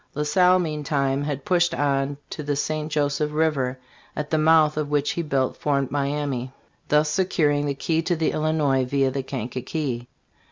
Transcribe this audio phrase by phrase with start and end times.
[0.15, 2.91] La Salle meantime had pushed on to the St.
[2.91, 3.77] Joseph river,
[4.15, 6.49] at the mouth of which he built Fort Miamis,
[6.87, 10.07] thus securing the key to the Illinois via the Kankakee.